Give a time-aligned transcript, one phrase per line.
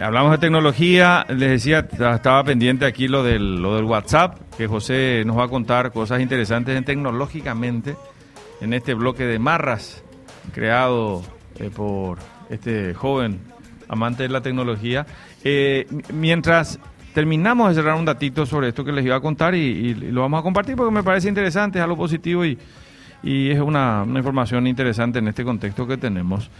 [0.00, 5.22] Hablamos de tecnología, les decía, estaba pendiente aquí lo del, lo del WhatsApp, que José
[5.24, 7.94] nos va a contar cosas interesantes en tecnológicamente
[8.60, 10.02] en este bloque de marras
[10.52, 11.22] creado
[11.60, 12.18] eh, por
[12.50, 13.38] este joven
[13.86, 15.06] amante de la tecnología.
[15.44, 16.80] Eh, mientras
[17.14, 20.40] terminamos de cerrar un datito sobre esto que les iba a contar y, lo vamos
[20.40, 22.58] a compartir porque me parece interesante, es algo positivo y,
[23.22, 26.50] es una información interesante en este contexto que tenemos.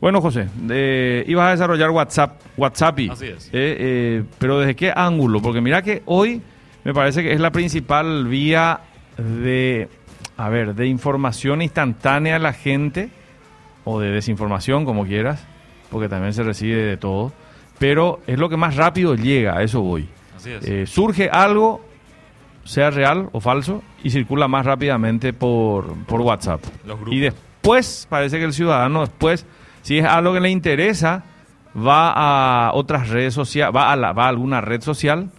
[0.00, 3.46] Bueno, José, eh, ibas a desarrollar WhatsApp, WhatsApp, Así es.
[3.46, 5.40] eh, eh, pero ¿desde qué ángulo?
[5.40, 6.42] Porque mira que hoy
[6.84, 8.80] me parece que es la principal vía
[9.16, 9.88] de,
[10.36, 13.08] a ver, de información instantánea a la gente,
[13.84, 15.46] o de desinformación, como quieras,
[15.90, 17.32] porque también se recibe de todo,
[17.78, 20.08] pero es lo que más rápido llega, a eso voy.
[20.36, 20.66] Así es.
[20.66, 21.80] Eh, surge algo,
[22.64, 26.60] sea real o falso, y circula más rápidamente por, por WhatsApp.
[26.84, 27.14] Los grupos.
[27.14, 29.46] Y después, parece que el ciudadano después,
[29.86, 31.22] si es algo que le interesa,
[31.76, 32.10] va
[32.68, 35.30] a otras redes sociales, va a, la- va a alguna red social,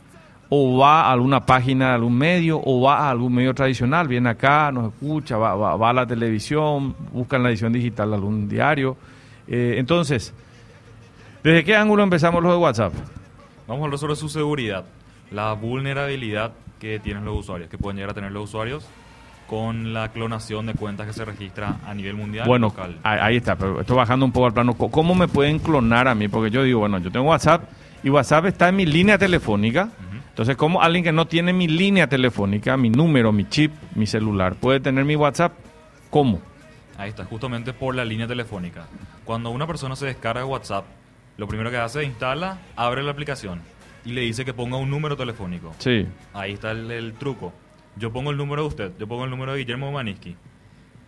[0.47, 4.29] o va a alguna página de algún medio, o va a algún medio tradicional, viene
[4.29, 8.47] acá, nos escucha, va, va- va a la televisión, busca en la edición digital algún
[8.47, 8.95] diario.
[9.49, 10.33] Eh, entonces,
[11.43, 12.93] ¿desde qué ángulo empezamos lo de WhatsApp?
[13.67, 14.85] Vamos a hablar sobre su seguridad,
[15.31, 18.87] la vulnerabilidad que tienen los usuarios, que pueden llegar a tener los usuarios
[19.47, 22.99] con la clonación de cuentas que se registra a nivel mundial Bueno, local.
[23.03, 24.73] ahí está, pero estoy bajando un poco al plano.
[24.75, 26.27] ¿Cómo me pueden clonar a mí?
[26.27, 27.63] Porque yo digo, bueno, yo tengo WhatsApp
[28.03, 29.89] y WhatsApp está en mi línea telefónica.
[30.29, 34.53] Entonces, ¿cómo alguien que no tiene mi línea telefónica, mi número, mi chip, mi celular,
[34.55, 35.53] puede tener mi WhatsApp?
[36.11, 36.41] ¿Cómo?
[36.97, 38.85] Ahí está, justamente por la línea telefónica.
[39.23, 40.85] Cuando una persona se descarga WhatsApp,
[41.37, 43.61] lo primero que hace es instala, abre la aplicación
[44.05, 45.73] y le dice que ponga un número telefónico.
[45.79, 46.05] Sí.
[46.33, 47.53] Ahí está el, el truco.
[47.97, 50.35] Yo pongo el número de usted, yo pongo el número de Guillermo Maniski.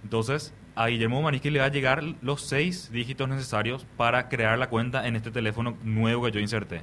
[0.03, 4.69] Entonces, a Guillermo Maniski le va a llegar los seis dígitos necesarios para crear la
[4.69, 6.81] cuenta en este teléfono nuevo que yo inserté.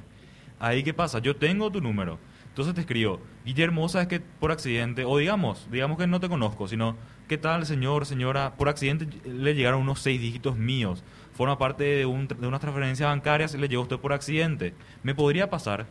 [0.59, 1.19] Ahí, ¿qué pasa?
[1.19, 2.19] Yo tengo tu número.
[2.47, 6.67] Entonces te escribo, Guillermo, ¿sabes que por accidente, o digamos, digamos que no te conozco,
[6.67, 6.95] sino,
[7.27, 8.55] ¿qué tal, señor, señora?
[8.55, 11.03] Por accidente le llegaron unos seis dígitos míos.
[11.33, 14.73] Forma parte de, un, de unas transferencias bancarias y le llegó a usted por accidente.
[15.03, 15.85] ¿Me podría pasar?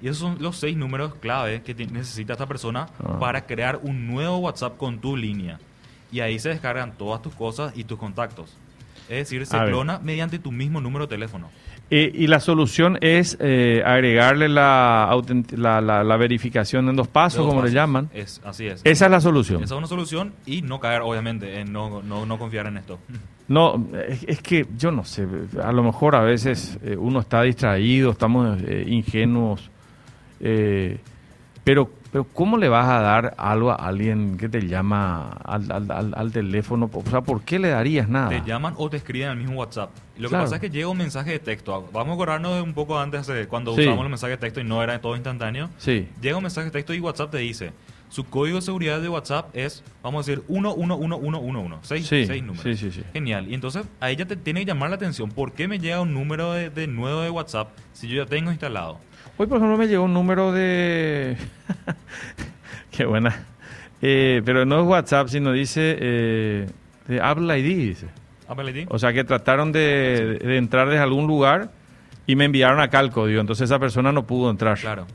[0.00, 3.18] Y esos son los seis números clave que necesita esta persona Ah.
[3.18, 5.58] para crear un nuevo WhatsApp con tu línea.
[6.12, 8.56] Y ahí se descargan todas tus cosas y tus contactos.
[9.08, 9.70] Es decir, se A ver.
[9.72, 11.48] clona mediante tu mismo número de teléfono.
[11.90, 15.10] Eh, y la solución es eh, agregarle la,
[15.56, 17.74] la, la- la verificación en dos pasos, dos como le pasos.
[17.74, 18.10] llaman.
[18.12, 18.82] Es, así es.
[18.84, 19.62] Esa es la solución.
[19.64, 22.98] Esa es una solución y no caer, obviamente, en no, no, no confiar en esto.
[23.48, 25.26] No, es, es que yo no sé,
[25.64, 29.70] a lo mejor a veces eh, uno está distraído, estamos eh, ingenuos,
[30.40, 30.98] eh,
[31.64, 35.90] pero, pero ¿cómo le vas a dar algo a alguien que te llama al, al-
[35.90, 36.88] al- al teléfono?
[36.92, 38.30] O sea, ¿por qué le darías nada?
[38.30, 39.90] Te llaman o te escriben al mismo WhatsApp.
[40.16, 40.44] Lo Claro.
[40.44, 41.88] que pasa es que llega un mensaje de texto.
[41.92, 43.82] Vamos a acordarnos de un poco antes de cuando Sí.
[43.82, 45.68] usábamos los mensajes de texto y no era todo instantáneo.
[45.76, 47.72] Sí, Llega un mensaje de texto y WhatsApp te dice,
[48.08, 51.78] su código de seguridad de WhatsApp es, vamos a decir, 111111.
[51.82, 52.62] Seis, Sí, seis números.
[52.62, 53.02] sí, sí, sí.
[53.12, 53.46] Genial.
[53.48, 55.28] Y entonces a ella te tiene que llamar la atención.
[55.30, 58.50] ¿Por qué me llega un número de, de nuevo de WhatsApp si yo ya tengo
[58.50, 58.98] instalado?
[59.38, 61.36] Hoy, por ejemplo, me llegó un número de...
[62.90, 63.44] Qué buena.
[64.02, 66.66] Eh, pero no es WhatsApp, sino dice eh,
[67.06, 68.06] de Apple ID, dice.
[68.48, 68.86] Apple ID.
[68.90, 71.70] O sea que trataron de, de entrar desde algún lugar
[72.26, 73.40] y me enviaron acá el código.
[73.40, 74.76] Entonces esa persona no pudo entrar.
[74.78, 75.06] Claro.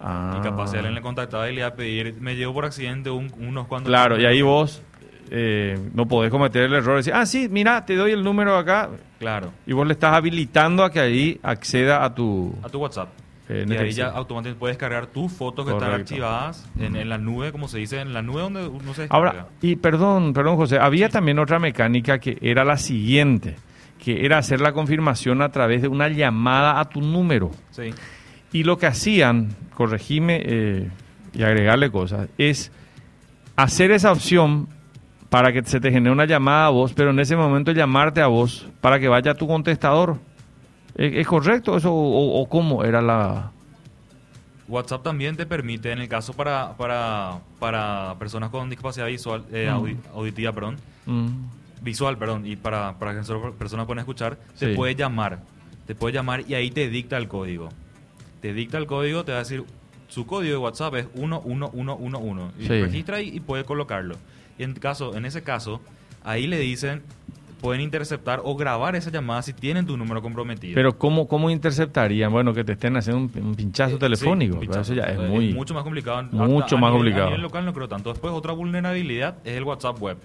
[0.00, 0.36] Ah.
[0.40, 3.32] Y capaz alguien le contactaba y le iba a pedir, me llegó por accidente un-
[3.38, 3.88] unos cuantos...
[3.88, 4.82] Claro, y ahí vos
[5.30, 8.56] eh, no podés cometer el error de decir, ah, sí, mira, te doy el número
[8.56, 8.90] acá.
[9.20, 9.52] Claro.
[9.64, 12.52] Y vos le estás habilitando a que ahí acceda a tu...
[12.64, 13.08] A tu WhatsApp.
[13.52, 16.14] Eh, Y ahí ya automáticamente puedes cargar tus fotos que están Correcto.
[16.14, 19.30] archivadas en, en la nube, como se dice, en la nube donde uno se descarga.
[19.30, 23.56] Ahora, y perdón, perdón José, había también otra mecánica que era la siguiente,
[24.02, 27.50] que era hacer la confirmación a través de una llamada a tu número.
[27.70, 27.90] Sí.
[28.52, 30.90] Y lo que hacían, corregime eh,
[31.34, 32.72] y agregarle cosas, es
[33.56, 34.68] hacer esa opción
[35.30, 38.26] para que se te genere una llamada a vos, pero en ese momento llamarte a
[38.26, 40.18] vos para que vaya a tu contestador.
[40.94, 43.50] ¿Es, correcto eso o, o cómo era la...?
[44.68, 49.68] WhatsApp también te permite, en el caso para, para, para personas con discapacidad visual, eh,
[49.70, 49.74] Mm.
[49.74, 51.26] audi- auditiva, perdón, Mm,
[51.82, 54.66] visual, perdón, y para, para que solo personas puedan escuchar, Sí.
[54.66, 55.40] te puede llamar.
[55.86, 57.70] Te puede llamar y ahí te dicta el código.
[58.40, 59.64] Te dicta el código, te va a decir,
[60.08, 62.52] su código de WhatsApp es 11111.
[62.58, 62.80] Y Sí.
[62.80, 64.14] registra y, y puede colocarlo.
[64.58, 65.80] Y en, caso, en ese caso,
[66.22, 67.02] ahí le dicen,
[67.62, 70.74] pueden interceptar o grabar esa llamada si tienen tu número comprometido.
[70.74, 72.30] Pero ¿cómo, ¿cómo interceptarían?
[72.32, 74.54] Bueno, que te estén haciendo un, un pinchazo Eh, telefónico.
[74.54, 74.92] sí, pero pinchazo.
[74.92, 75.54] eso ya es Eh, muy...
[75.54, 76.24] mucho más complicado.
[76.32, 77.22] mucho a más nivel- complicado.
[77.22, 78.10] A nivel local no creo tanto.
[78.12, 80.18] Después otra vulnerabilidad es el WhatsApp web.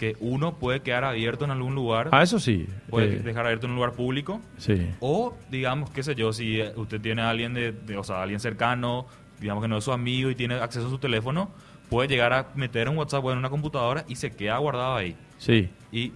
[0.00, 2.66] que uno puede quedar abierto en algún lugar, Ah, eso sí.
[2.90, 4.88] puede eh, dejar abierto en un lugar público, sí.
[4.98, 8.20] o digamos, qué sé yo, si eh, usted tiene a alguien de, de- o sea,
[8.20, 9.06] alguien cercano,
[9.40, 11.48] digamos que no es su amigo y tiene acceso a su teléfono,
[11.90, 15.14] puede llegar a meter un WhatsApp en una computadora y se queda guardado ahí.
[15.38, 15.68] Sí.
[15.92, 16.12] Y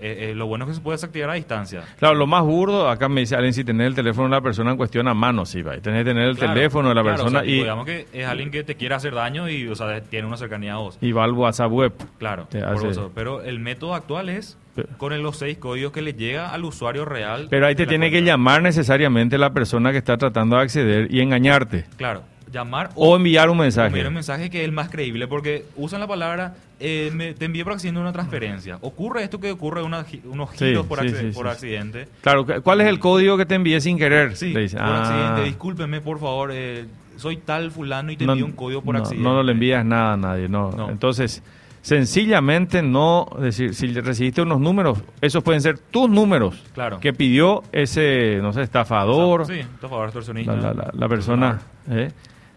[0.00, 1.82] eh, eh, lo bueno es que se puede desactivar a distancia.
[1.98, 4.70] Claro, lo más burdo, acá me dice alguien si tener el teléfono de la persona
[4.70, 5.76] en cuestión a mano, sí, va.
[5.78, 8.06] Tenés que tener el Claro, teléfono de la claro, persona o sea, y, digamos que
[8.12, 10.98] es alguien que te quiere hacer daño y, o sea, tiene una cercanía a vos.
[11.00, 11.92] y va al WhatsApp web.
[12.18, 13.10] Claro, por eso.
[13.14, 14.56] pero el método actual es
[14.96, 17.48] con los seis códigos que le llega al usuario real.
[17.50, 21.20] Pero ahí te tiene que llamar necesariamente la persona que está tratando de acceder y
[21.20, 21.84] engañarte.
[21.96, 23.88] Claro, llamar O enviar un mensaje.
[23.88, 27.44] enviar un mensaje que es el más creíble porque usan la palabra eh, me- te
[27.44, 28.78] envié por accidente una transferencia.
[28.80, 32.08] Ocurre esto que ocurre una unos Sí, giros por, sí, acc- sí, por accidente.
[32.22, 34.34] Claro, ¿cu- ¿cuál es el código que te envié sin querer?
[34.36, 36.86] Sí, por "Ah, accidente, discúlpeme por favor, eh,
[37.16, 39.22] soy tal fulano y te no- envío un código por no, accidente.
[39.28, 40.70] No, le envías nada a nadie, no.
[40.72, 40.88] No.
[40.90, 41.42] Entonces,
[41.82, 46.98] sencillamente no, decir, si recibiste unos números, esos pueden ser tus números Claro.
[46.98, 50.56] que pidió ese, no sé, estafador, Sí, estafador, extorsionista.
[50.56, 51.60] la, la- la- la persona.
[51.90, 52.10] ¿eh?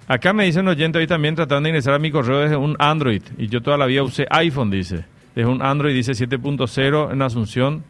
[0.07, 2.75] Acá me dice un oyente hoy también tratando de ingresar a mi correo desde un
[2.79, 3.21] Android.
[3.37, 5.05] Y yo toda la vida usé iPhone, dice.
[5.35, 7.83] Es un Android, dice 7.0 en Asunción.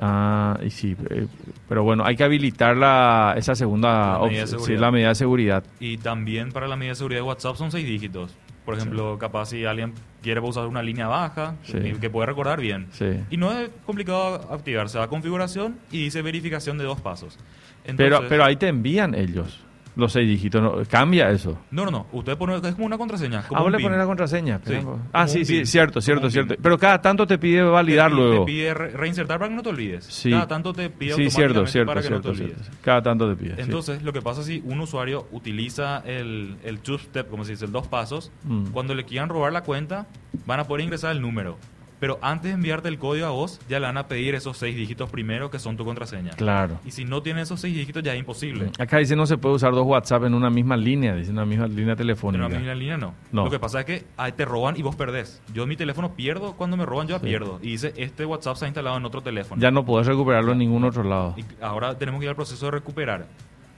[0.00, 1.26] Ah, y sí, eh,
[1.68, 5.08] pero bueno, hay que habilitar la, esa segunda La medida de op- sí, la medida
[5.08, 5.64] de seguridad.
[5.80, 8.32] Y también para la medida de seguridad de WhatsApp son seis dígitos.
[8.64, 11.78] Por ejemplo, capaz si alguien quiere usar una línea baja, Sí.
[12.00, 12.86] que- puede recordar bien.
[12.92, 13.06] Sí.
[13.30, 15.00] Y no es complicado activarse.
[15.00, 17.36] a configuración y dice verificación de dos pasos.
[17.84, 19.64] Pero, Entonces- pero ahí te envían ellos
[19.98, 20.62] los seis dígitos.
[20.62, 20.76] ¿no?
[20.88, 21.58] Cambia eso.
[21.70, 22.06] No, no, no.
[22.12, 23.42] Usted pone, es como una contraseña.
[23.46, 24.60] Como Ah, vos le pones la contraseña.
[24.64, 24.74] Sí,
[25.12, 26.54] ah, sí, sí, cierto, cierto, cierto.
[26.62, 28.44] Pero cada tanto te pide validar te, luego.
[28.44, 30.04] Te pide re- reinsertar para que no te olvides.
[30.04, 30.30] Sí.
[30.30, 32.56] Cada tanto te pide Sí, cierto, cierto, para que cierto, no te cierto.
[32.60, 32.78] olvides.
[32.80, 33.56] Cada tanto te pide.
[33.56, 33.60] sí.
[33.62, 37.72] Entonces, lo que pasa si un usuario utiliza el, el two-step, como se dice, el
[37.72, 38.66] dos pasos, Mm.
[38.70, 40.06] cuando le quieran robar la cuenta,
[40.46, 41.58] van a poder ingresar el número.
[42.00, 44.76] Pero antes de enviarte el código a vos, ya le van a pedir esos seis
[44.76, 46.30] dígitos primero, que son tu contraseña.
[46.32, 46.78] Claro.
[46.84, 48.70] Y si no tiene esos seis dígitos, ya es imposible.
[48.78, 51.66] Acá dice no se puede usar dos WhatsApp en una misma línea, dice una misma
[51.66, 52.46] línea telefónica.
[52.46, 53.14] en la línea no.
[53.32, 53.44] No.
[53.44, 55.42] Lo que pasa es que ahí te roban y vos perdés.
[55.52, 57.24] Yo mi teléfono pierdo, cuando me roban yo Sí.
[57.26, 57.58] pierdo.
[57.62, 59.60] Y dice, este WhatsApp se ha instalado en otro teléfono.
[59.60, 61.34] Ya no podés recuperarlo en ningún otro lado.
[61.36, 63.26] Y ahora tenemos que ir al proceso de recuperar.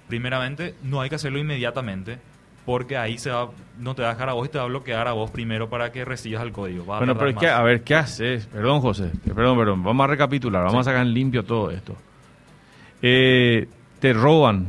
[0.08, 2.18] Primeramente, no hay que hacerlo inmediatamente,
[2.70, 3.50] porque ahí se va,
[3.80, 5.68] no te va a dejar a vos y te va a bloquear a vos primero
[5.68, 6.86] para que recibas el código.
[6.86, 8.46] Va a Bueno, pero es que, a ver, ¿qué haces?
[8.46, 9.06] Perdón, José.
[9.06, 9.82] eh, Perdón, perdón.
[9.82, 10.62] Vamos a recapitular.
[10.62, 11.96] Vamos a sacar en limpio todo esto.
[13.02, 13.66] Eh,
[13.98, 14.68] te roban,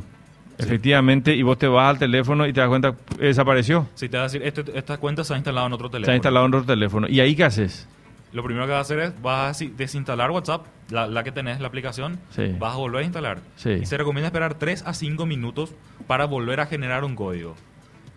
[0.57, 2.89] efectivamente, y vos te vas al teléfono y te das cuenta,
[3.19, 3.87] eh, desapareció.
[3.93, 6.05] Si te va a decir, este- esta cuenta se ha instalado en otro teléfono.
[6.07, 7.07] Se ha instalado en otro teléfono.
[7.07, 7.87] ¿Y ahí qué haces?
[8.33, 11.31] Lo primero que vas a hacer es, vas a si- desinstalar WhatsApp, la, la que
[11.33, 12.55] tenés, la aplicación, Sí.
[12.57, 13.39] vas a volver a instalar.
[13.57, 13.71] Sí.
[13.71, 15.73] Y se recomienda esperar 3 a 5 minutos
[16.07, 17.55] para volver a generar un código.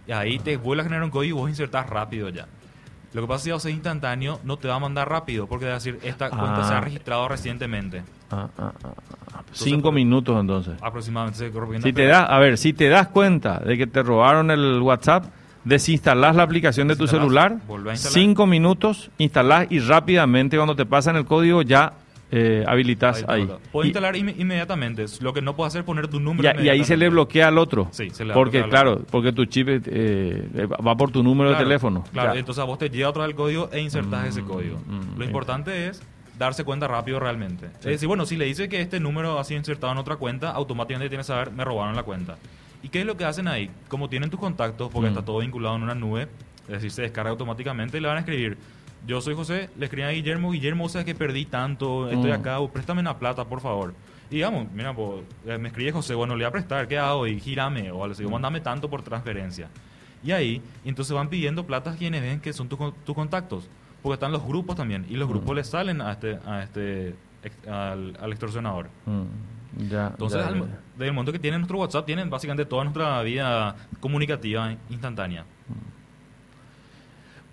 [0.06, 2.46] Y ahí te vuelve a generar un código y vos insertás rápido ya.
[3.12, 5.46] Lo que pasa es que si vos es instantáneo, no te va a mandar rápido,
[5.46, 6.68] porque va a decir, esta cuenta Ah.
[6.68, 8.02] se ha registrado recientemente.
[8.30, 8.88] Ah, ah, ah,
[9.34, 9.42] ah.
[9.52, 10.74] Cinco minutos entonces.
[10.82, 14.50] Aproximadamente se Si te das, a ver, si te das cuenta de que te robaron
[14.50, 15.26] el WhatsApp,
[15.62, 17.58] desinstalás la aplicación de tu celular,
[17.94, 21.92] cinco minutos, instalás y rápidamente cuando te pasan el código ya
[22.36, 23.42] eh, habilitas Ahí
[23.74, 25.04] Y- instalar inme- inmediatamente.
[25.20, 26.62] Lo que no puedes hacer es poner tu y, número.
[26.62, 27.88] y ahí se le bloquea al otro.
[27.92, 31.50] Sí, se le porque, al claro, porque tu chip eh, eh, va por tu número
[31.50, 32.04] Claro, de teléfono.
[32.12, 32.40] Claro, Ya.
[32.40, 34.78] entonces a vos te llega otra vez el código e insertas Mm, ese código.
[34.86, 35.30] mm, Lo bien.
[35.30, 36.02] importante es
[36.38, 37.66] darse cuenta rápido realmente.
[37.66, 40.50] Es decir, bueno, si le dice que este número ha sido insertado en otra cuenta,
[40.50, 42.36] automáticamente tienes que saber, me robaron la cuenta.
[42.82, 43.70] ¿Y qué es lo que hacen ahí?
[43.88, 45.12] Como tienen tus contactos, porque Mm.
[45.12, 46.22] está todo vinculado en una nube,
[46.62, 48.58] es decir, se descarga automáticamente, le van a escribir.
[49.06, 52.34] Yo soy José, le escriben a Guillermo, Guillermo, sabes que perdí tanto, estoy Mm.
[52.34, 53.94] acá, préstame una plata, por favor.
[54.30, 55.22] Y digamos, mira, pues,
[55.60, 57.26] me escribe José, bueno, le voy a prestar, ¿qué hago?
[57.26, 59.68] Y gírame, o le digo, mandame tanto por transferencia.
[60.22, 63.68] Y ahí, entonces van pidiendo plata quienes ven que son tus tus contactos.
[64.02, 65.06] Porque están los grupos también.
[65.08, 67.14] Y los grupos le salen a este, a este
[67.70, 68.88] al, al extorsionador.
[69.04, 70.78] Mm, ya, Entonces, ya, al- ya.
[70.94, 75.44] desde el momento que tienen nuestro WhatsApp, tienen básicamente toda nuestra vida comunicativa instantánea.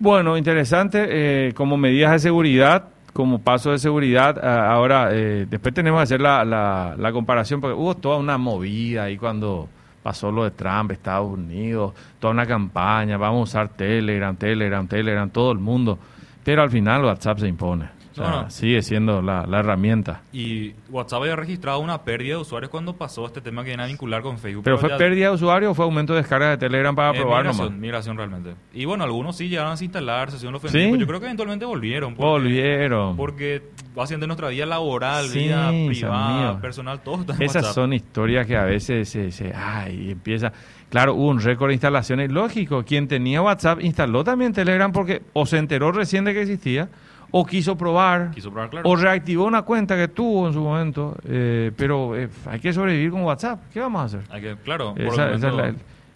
[0.02, 1.06] Bueno, interesante.
[1.48, 6.02] eh, como medidas de seguridad, como paso de seguridad, a- ahora eh, después tenemos que
[6.02, 9.68] hacer la, la, la comparación, porque hubo toda una movida ahí cuando
[10.02, 15.30] pasó lo de Trump, Estados Unidos, toda una campaña, vamos a usar Telegram, Telegram, Telegram,
[15.30, 15.96] todo el mundo.
[16.42, 17.88] Pero al final WhatsApp se impone.
[18.12, 20.22] O sea, sigue siendo la, la herramienta.
[20.32, 23.86] Y WhatsApp había registrado una pérdida de usuarios cuando pasó este tema que viene a
[23.86, 24.64] vincular con Facebook.
[24.64, 27.20] ¿Pero fue ya- pérdida de usuario o fue aumento de descarga de Telegram para Eh,
[27.20, 27.80] probar migración, nomás?
[27.80, 28.54] migración realmente.
[28.74, 30.68] Y bueno, algunos sí llegaron a instalarse, se.
[30.68, 30.98] ¿Sí?
[30.98, 32.14] Yo creo que eventualmente volvieron.
[32.14, 33.16] porque- Volvieron.
[33.16, 33.62] Porque
[33.96, 37.74] haciendo nuestra vida laboral, Sí, vida privada, personal, todo está en Esas WhatsApp.
[37.74, 40.52] son historias que a veces se, se- ay, empieza.
[40.90, 42.30] Claro, hubo un récord de instalaciones.
[42.30, 46.88] Lógico, quien tenía WhatsApp instaló también Telegram porque o se enteró recién de que existía
[47.34, 48.88] o quiso probar, Quiso probar, claro.
[48.88, 53.10] o reactivó una cuenta que tuvo en su momento, eh, pero eh, hay que sobrevivir
[53.10, 53.58] con WhatsApp.
[53.72, 54.20] ¿Qué vamos a hacer?
[54.30, 55.56] Hay que, claro, por el Esa- esa es, momento-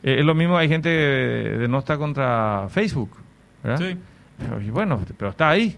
[0.02, 3.10] la- eh, es lo mismo, hay gente de, de no está contra Facebook,
[3.64, 3.78] ¿verdad?
[3.78, 3.96] Sí.
[4.38, 5.76] Pero, y bueno, pero está ahí.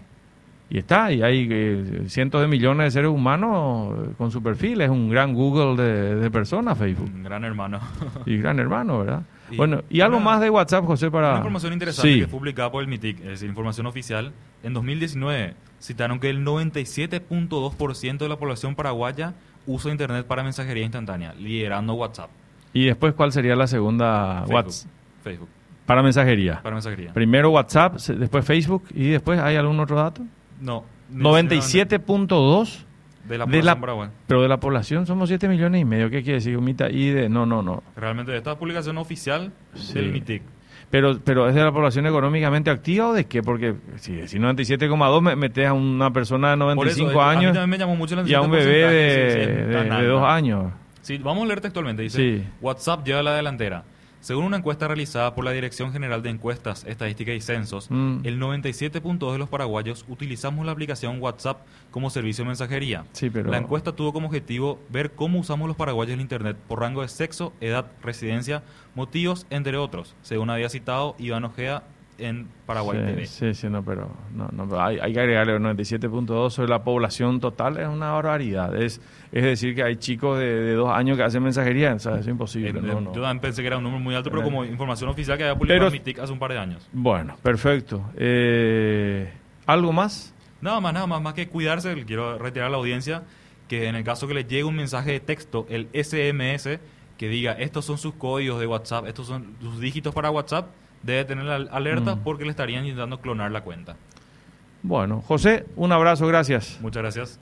[0.71, 4.81] Y está, y hay eh, cientos de millones de seres humanos eh, con su perfil.
[4.81, 7.09] Es un gran Google de, de personas, Facebook.
[7.11, 7.79] Un gran hermano.
[8.27, 9.21] Y gran hermano, ¿verdad?
[9.51, 11.29] Y bueno, y algo más de WhatsApp, José, para...
[11.29, 12.19] Una información interesante Sí.
[12.19, 14.31] que fue publicada por el MITIC, es decir, información oficial.
[14.63, 19.33] En 2019 citaron que el 97.2% de la población paraguaya
[19.65, 22.29] usa Internet para mensajería instantánea, liderando WhatsApp.
[22.73, 24.55] Y después, ¿cuál sería la segunda Facebook.
[24.55, 24.91] WhatsApp?
[25.23, 25.49] Facebook,
[25.85, 26.61] Para mensajería.
[26.61, 27.13] para mensajería.
[27.13, 30.21] Primero WhatsApp, después Facebook y después, ¿hay algún otro dato?
[30.61, 30.83] No.
[31.11, 32.85] 97.2,
[33.29, 34.11] de la de población la- paraguaya.
[34.27, 36.09] pero de la población somos 7 millones y medio.
[36.09, 36.59] ¿Qué quiere decir?
[36.59, 37.29] Mitad y de...
[37.29, 37.83] No, no, no.
[37.95, 39.93] Realmente esta publicación oficial Sí.
[39.93, 40.41] del MITIC.
[40.89, 43.43] Pero, pero ¿es de la población económicamente activa o de qué?
[43.43, 47.37] Porque si, si 97,2 me metes a una persona de Por 95 eso, a mí
[47.37, 50.71] años también me llamó mucho la y a un bebé de, de- de dos años.
[51.01, 52.01] Sí, vamos a leer textualmente.
[52.01, 52.43] Dice, Sí.
[52.61, 53.83] WhatsApp lleva la delantera.
[54.21, 58.19] Según una encuesta realizada por la Dirección General de Encuestas, Estadística y Censos, Mm.
[58.25, 63.05] el 97.2 de los paraguayos utilizamos la aplicación WhatsApp como servicio de mensajería.
[63.13, 63.49] Sí, pero...
[63.49, 67.07] La encuesta tuvo como objetivo ver cómo usamos los paraguayos el Internet por rango de
[67.07, 68.61] sexo, edad, residencia,
[68.93, 71.83] motivos, entre otros, según había citado Iván Ojea
[72.19, 73.25] en Paraguay sí, TV.
[73.25, 77.39] Sí, sí, no, pero, no, no, hay, hay que agregarle el 97.2 sobre la población
[77.39, 78.75] total, es una barbaridad.
[78.75, 82.13] Es, es decir, que hay chicos de, de dos años que hacen mensajería, o sea,
[82.13, 82.73] eso es imposible.
[82.73, 83.13] No.
[83.13, 85.43] Yo también pensé que era un número muy alto, pero Pero- como información oficial que
[85.45, 86.89] había publicado Pero- MITIC hace un par de años.
[86.93, 88.03] Bueno, perfecto.
[88.17, 89.31] Eh,
[89.65, 90.33] ¿Algo más?
[90.61, 93.23] Nada más, nada más, más que cuidarse, quiero retirar a la audiencia
[93.67, 96.79] que en el caso que les llegue un mensaje de texto, el SMS,
[97.17, 100.69] que diga estos son sus códigos de WhatsApp, estos son sus dígitos para WhatsApp,
[101.03, 102.19] debe tener la alerta Mm.
[102.23, 103.95] porque le estarían intentando clonar la cuenta.
[104.81, 106.77] Bueno, José, un abrazo, gracias.
[106.81, 107.37] Muchas gracias.